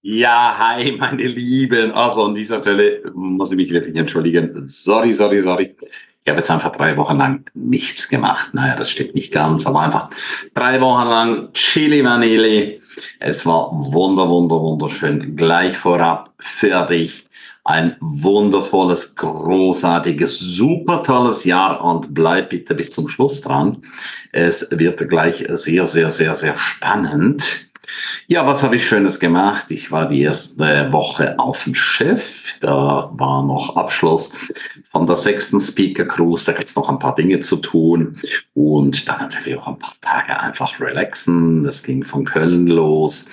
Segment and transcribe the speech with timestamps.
[0.00, 1.90] Ja, hi, meine Lieben.
[1.90, 4.68] Also an dieser Stelle muss ich mich wirklich entschuldigen.
[4.68, 5.74] Sorry, sorry, sorry.
[6.24, 8.54] Ich habe jetzt einfach drei Wochen lang nichts gemacht.
[8.54, 10.10] Naja, das stimmt nicht ganz, aber einfach
[10.54, 12.80] drei Wochen lang Chili Vanille.
[13.18, 15.34] Es war wunder, wunder, wunderschön.
[15.34, 17.26] Gleich vorab für dich
[17.64, 23.82] ein wundervolles, großartiges, super tolles Jahr und bleib bitte bis zum Schluss dran.
[24.32, 27.67] Es wird gleich sehr, sehr, sehr, sehr spannend.
[28.26, 29.66] Ja, was habe ich Schönes gemacht?
[29.70, 32.54] Ich war die erste Woche auf dem Schiff.
[32.60, 34.32] Da war noch Abschluss
[34.90, 36.44] von der sechsten Speaker Cruise.
[36.44, 38.20] Da gab es noch ein paar Dinge zu tun
[38.54, 41.64] und dann natürlich auch ein paar Tage einfach relaxen.
[41.64, 43.26] Das ging von Köln los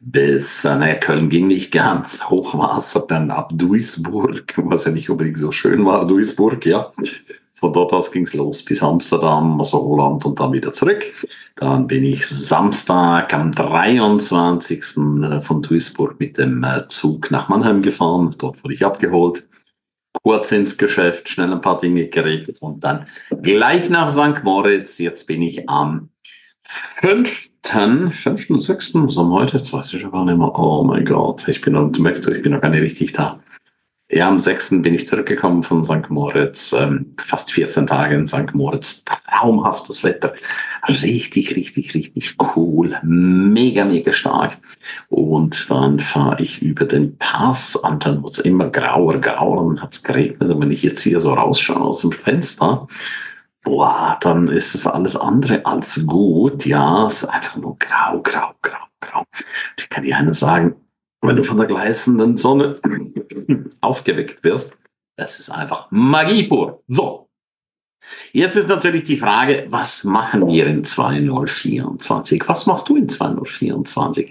[0.00, 2.30] bis, äh, naja, Köln ging nicht ganz.
[2.30, 6.92] Hochwasser dann ab Duisburg, was ja nicht unbedingt so schön war, Duisburg, ja.
[7.58, 11.06] Von dort aus ging's los bis Amsterdam, also Holland und dann wieder zurück.
[11.54, 14.78] Dann bin ich Samstag am 23.
[14.78, 18.34] Äh, von Duisburg mit dem äh, Zug nach Mannheim gefahren.
[18.38, 19.48] Dort wurde ich abgeholt.
[20.22, 23.06] Kurz ins Geschäft, schnell ein paar Dinge geregelt und dann
[23.42, 24.44] gleich nach St.
[24.44, 24.98] Moritz.
[24.98, 26.10] Jetzt bin ich am
[27.00, 27.48] 5.
[27.62, 28.46] 5.
[28.48, 28.94] 6.
[28.94, 29.56] Was haben heute?
[29.56, 30.58] Jetzt weiß ich schon gar nicht mehr.
[30.58, 33.40] Oh mein Gott, ich bin du merkst, ich bin noch gar nicht richtig da.
[34.08, 34.82] Ja, am 6.
[34.82, 36.10] bin ich zurückgekommen von St.
[36.10, 38.54] Moritz, ähm, fast 14 Tage in St.
[38.54, 40.32] Moritz, traumhaftes Wetter,
[40.88, 44.58] richtig, richtig, richtig cool, mega, mega stark.
[45.08, 49.82] Und dann fahre ich über den Pass und dann wird es immer grauer, grauer und
[49.82, 50.50] hat es geregnet.
[50.50, 52.86] Und wenn ich jetzt hier so rausschaue aus dem Fenster,
[53.64, 56.64] boah, dann ist es alles andere als gut.
[56.64, 59.24] Ja, es ist einfach nur grau, grau, grau, grau.
[59.76, 60.76] Ich kann dir eines sagen,
[61.26, 62.80] wenn du von der gleißenden Sonne
[63.80, 64.78] aufgeweckt wirst.
[65.16, 66.82] Das ist einfach Magie pur.
[66.88, 67.28] So,
[68.36, 72.42] Jetzt ist natürlich die Frage, was machen wir in 2024?
[72.46, 74.30] Was machst du in 2024?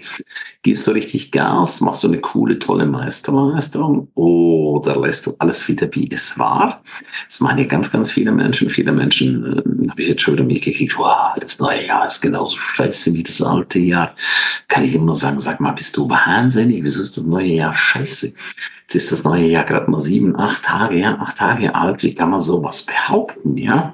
[0.62, 1.80] Gibst du richtig Gas?
[1.80, 4.06] Machst du eine coole, tolle Meisterleistung?
[4.14, 6.84] Oder lässt du alles wieder, wie es war?
[7.26, 8.70] Das meinen ja ganz, ganz viele Menschen.
[8.70, 12.56] Viele Menschen, äh, habe ich jetzt schon wieder mitgekriegt, wow, das neue Jahr ist genauso
[12.56, 14.14] scheiße wie das alte Jahr.
[14.68, 16.84] Kann ich immer nur sagen, sag mal, bist du wahnsinnig?
[16.84, 18.34] Wieso ist das neue Jahr scheiße?
[18.86, 22.04] Jetzt ist das neue Jahr gerade mal sieben, acht Tage, ja, acht Tage alt.
[22.04, 23.92] Wie kann man sowas behaupten, ja?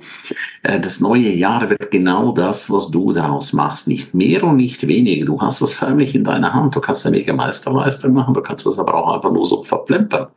[0.62, 3.88] Äh, das neue Jahr wird genau das, was du daraus machst.
[3.88, 5.26] Nicht mehr und nicht weniger.
[5.26, 6.74] Du hast das förmlich in deiner Hand.
[6.76, 8.34] Du kannst eine mega Meisterleistung machen.
[8.34, 10.28] Du kannst das aber auch einfach nur so verplempern.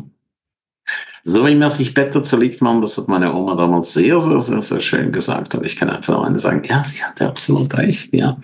[1.24, 4.40] So wie man sich Bett zu legt, man, das hat meine Oma damals sehr, sehr,
[4.40, 5.54] sehr, sehr schön gesagt.
[5.54, 8.38] Und ich kann einfach nur eine sagen, ja, sie hatte absolut recht, ja.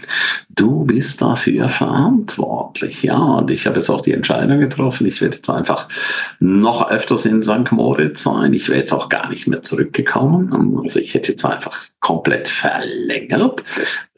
[0.49, 3.17] Du bist dafür verantwortlich, ja.
[3.17, 5.87] Und ich habe jetzt auch die Entscheidung getroffen, ich werde jetzt einfach
[6.39, 7.71] noch öfters in St.
[7.71, 8.53] Moritz sein.
[8.53, 10.79] Ich wäre jetzt auch gar nicht mehr zurückgekommen.
[10.83, 13.63] Also ich hätte jetzt einfach komplett verlängert.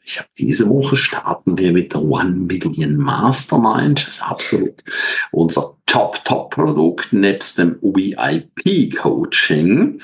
[0.04, 4.06] Ich habe diese Woche starten wir mit der One Million Mastermind.
[4.06, 4.82] Das ist absolut
[5.30, 10.00] unser Top-Top-Produkt nebst dem VIP-Coaching.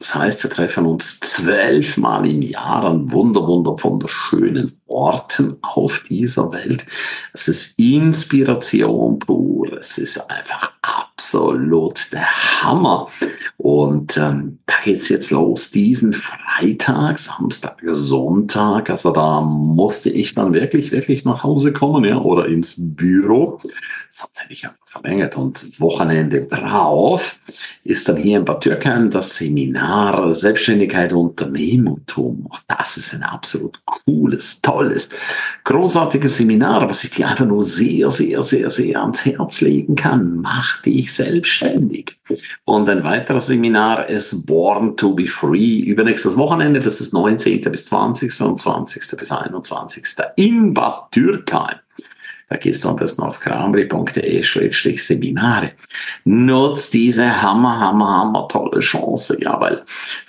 [0.00, 6.52] Das heißt, wir treffen uns zwölfmal im Jahr an wunder, wunder, wunderschönen Orten auf dieser
[6.52, 6.84] Welt.
[7.32, 9.74] Es ist Inspiration pur.
[9.74, 10.72] Es ist einfach
[11.18, 12.28] absolut der
[12.62, 13.08] Hammer.
[13.56, 18.88] Und ähm, da geht's jetzt los, diesen Freitag, Samstag, Sonntag.
[18.88, 23.58] Also da musste ich dann wirklich, wirklich nach Hause kommen, ja, oder ins Büro.
[24.10, 25.36] Sonst hätte ich einfach verlängert.
[25.36, 27.36] Und Wochenende drauf
[27.82, 32.46] ist dann hier in Bad Türkheim das Seminar Selbstständigkeit, Unternehmertum.
[32.50, 35.10] Auch das ist ein absolut cooles, tolles,
[35.64, 40.40] großartiges Seminar, was ich dir einfach nur sehr, sehr, sehr, sehr ans Herz legen kann.
[40.42, 42.18] Mach dich selbstständig.
[42.64, 45.80] Und ein weiteres Seminar ist Born to be Free.
[45.80, 47.62] Übernächstes Wochenende, das ist 19.
[47.62, 48.40] bis 20.
[48.42, 49.18] und 20.
[49.18, 50.04] bis 21.
[50.36, 51.76] in Bad Dürkheim.
[52.50, 55.72] Da gehst du am besten auf kramri.de-seminare.
[56.24, 59.82] Nutz diese hammer, hammer, hammer tolle Chance, ja, weil,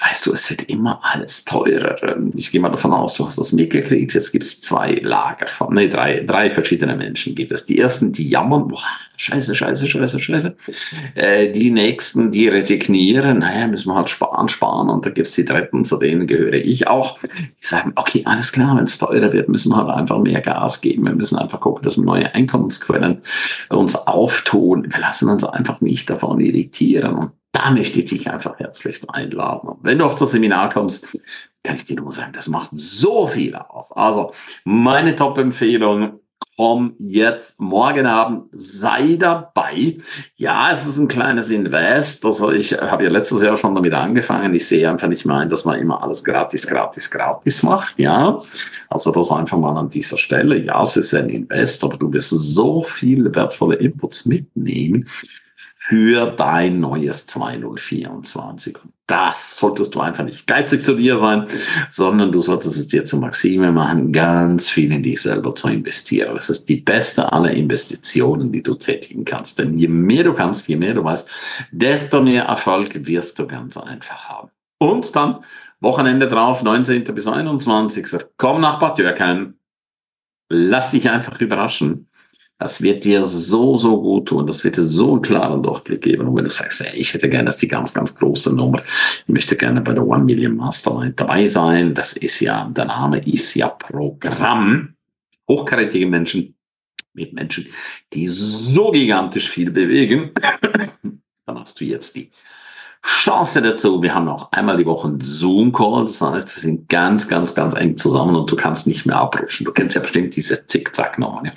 [0.06, 2.18] weißt du, es wird immer alles teurer.
[2.36, 4.14] Ich gehe mal davon aus, du hast das mitgekriegt.
[4.14, 7.66] Jetzt gibt es zwei Lager von, nee, drei, drei verschiedene Menschen gibt es.
[7.66, 8.84] Die ersten, die jammern, boah,
[9.16, 10.58] scheiße, scheiße, scheiße, scheiße.
[11.16, 14.90] Äh, die nächsten, die resignieren, naja, müssen wir halt sparen, sparen.
[14.90, 17.18] Und da gibt's die dritten, zu denen gehöre ich auch.
[17.22, 20.82] Die sagen, okay, alles klar, wenn es teurer wird, müssen wir halt einfach mehr Gas
[20.82, 21.06] geben.
[21.06, 23.22] Wir müssen einfach gucken, dass wir neue Einkommensquellen
[23.70, 24.88] uns auftun.
[24.92, 27.16] Wir lassen uns einfach nicht davon irritieren.
[27.16, 29.70] Und da möchte ich dich einfach herzlichst einladen.
[29.70, 31.08] Und wenn du auf das Seminar kommst,
[31.64, 33.92] kann ich dir nur sagen, das macht so viel aus.
[33.92, 34.32] Also
[34.64, 36.19] meine Top-Empfehlung,
[36.60, 39.96] komm jetzt morgen Abend, sei dabei.
[40.36, 42.26] Ja, es ist ein kleines Invest.
[42.26, 44.54] Also ich habe ja letztes Jahr schon damit angefangen.
[44.54, 47.98] Ich sehe einfach nicht mehr ein, dass man immer alles gratis, gratis, gratis macht.
[47.98, 48.40] Ja,
[48.90, 50.58] also das einfach mal an dieser Stelle.
[50.58, 55.08] Ja, es ist ein Invest, aber du wirst so viele wertvolle Inputs mitnehmen
[55.90, 58.76] für dein neues 2024.
[58.84, 61.48] Und das solltest du einfach nicht geizig zu dir sein,
[61.90, 66.36] sondern du solltest es dir zur Maxime machen, ganz viel in dich selber zu investieren.
[66.36, 69.58] Das ist die beste aller Investitionen, die du tätigen kannst.
[69.58, 71.28] Denn je mehr du kannst, je mehr du weißt,
[71.72, 74.52] desto mehr Erfolg wirst du ganz einfach haben.
[74.78, 75.40] Und dann
[75.80, 77.04] Wochenende drauf, 19.
[77.16, 78.28] bis 21.
[78.38, 79.56] Komm nach Bad Dürkheim.
[80.50, 82.09] Lass dich einfach überraschen.
[82.60, 84.46] Das wird dir so, so gut tun.
[84.46, 86.28] Das wird dir so einen klaren Durchblick geben.
[86.28, 88.84] Und wenn du sagst, ey, ich hätte gerne das die ganz, ganz große Nummer.
[89.26, 91.94] Ich möchte gerne bei der One Million Mastermind dabei sein.
[91.94, 94.96] Das ist ja, der Name ist ja Programm.
[95.48, 96.54] Hochkarätige Menschen
[97.14, 97.68] mit Menschen,
[98.14, 100.32] die so gigantisch viel bewegen.
[101.46, 102.30] Dann hast du jetzt die
[103.02, 104.02] Chance dazu.
[104.04, 106.06] Wir haben noch einmal die Woche einen Zoom-Call.
[106.06, 109.66] Das heißt, wir sind ganz, ganz, ganz eng zusammen und du kannst nicht mehr abrutschen.
[109.66, 111.46] Du kennst ja bestimmt diese Zickzack-Nummern.
[111.46, 111.52] Ja.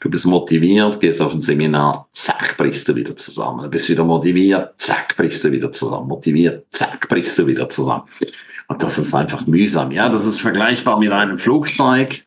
[0.00, 3.62] Du bist motiviert, gehst auf ein Seminar, zack, brichst du wieder zusammen.
[3.62, 6.08] Du bist wieder motiviert, zack, brichst du wieder zusammen.
[6.08, 8.04] Motiviert, zack, brichst du wieder zusammen.
[8.68, 9.90] Und das ist einfach mühsam.
[9.90, 12.24] Ja, das ist vergleichbar mit einem Flugzeug.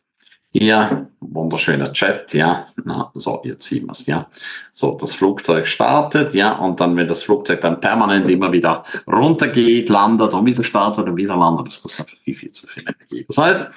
[0.58, 2.66] Hier, wunderschöner Chat, ja.
[2.82, 4.26] Na, so, jetzt sehen wir es, ja.
[4.70, 9.90] So, das Flugzeug startet, ja, und dann, wenn das Flugzeug dann permanent immer wieder runtergeht,
[9.90, 13.26] landet und wieder startet und wieder landet, das kostet einfach viel, viel zu viel Energie.
[13.28, 13.74] Das heißt,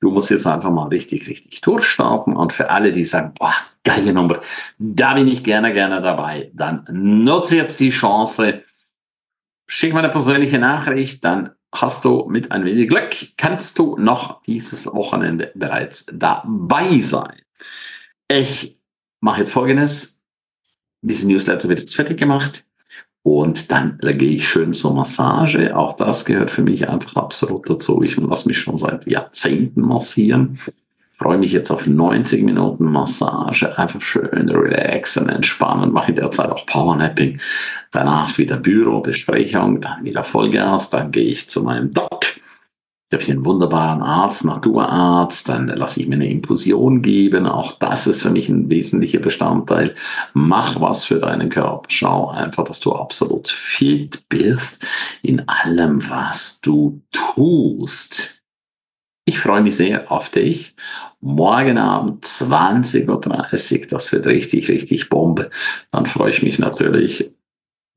[0.00, 4.12] du musst jetzt einfach mal richtig, richtig durchstarten und für alle, die sagen, boah, geile
[4.12, 4.40] Nummer,
[4.78, 8.64] da bin ich gerne, gerne dabei, dann nutze jetzt die Chance,
[9.68, 11.50] schick mir eine persönliche Nachricht, dann
[11.80, 17.42] hast du mit ein wenig Glück, kannst du noch dieses Wochenende bereits dabei sein.
[18.28, 18.78] Ich
[19.20, 20.22] mache jetzt Folgendes.
[21.02, 22.64] Diese Newsletter wird jetzt fertig gemacht.
[23.22, 25.76] Und dann gehe ich schön zur Massage.
[25.76, 28.02] Auch das gehört für mich einfach absolut dazu.
[28.02, 30.58] Ich lasse mich schon seit Jahrzehnten massieren
[31.18, 36.50] freue mich jetzt auf 90 Minuten Massage, einfach schön relaxen, entspannen, mache in der Zeit
[36.50, 37.40] auch Powernapping,
[37.90, 42.26] danach wieder Bürobesprechung, dann wieder Vollgas, dann gehe ich zu meinem Doc.
[43.08, 47.46] Ich habe hier einen wunderbaren Arzt, Naturarzt, dann lasse ich mir eine Infusion geben.
[47.46, 49.94] Auch das ist für mich ein wesentlicher Bestandteil.
[50.34, 51.84] Mach was für deinen Körper.
[51.86, 54.84] Schau einfach, dass du absolut fit bist
[55.22, 58.35] in allem, was du tust.
[59.28, 60.76] Ich freue mich sehr auf dich.
[61.20, 63.08] Morgen Abend 20.30
[63.80, 65.50] Uhr, das wird richtig, richtig Bombe.
[65.90, 67.34] Dann freue ich mich natürlich,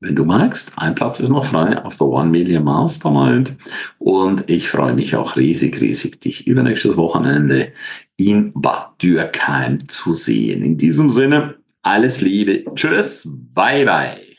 [0.00, 0.72] wenn du magst.
[0.76, 3.54] Ein Platz ist noch frei auf der One Million Mastermind.
[4.00, 7.72] Und ich freue mich auch riesig, riesig, dich übernächstes Wochenende
[8.16, 10.64] in Bad Dürkheim zu sehen.
[10.64, 12.64] In diesem Sinne, alles Liebe.
[12.74, 13.28] Tschüss.
[13.54, 14.29] Bye, bye.